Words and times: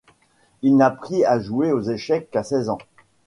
Il 0.63 0.77
n'apprit 0.77 1.25
à 1.25 1.39
jouer 1.39 1.71
aux 1.71 1.83
échecs 1.83 2.31
qu'à 2.31 2.41
seize 2.41 2.69
ans. 2.69 2.79